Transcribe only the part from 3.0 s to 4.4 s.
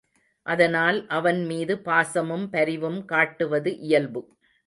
காட்டுவது இயல்பு.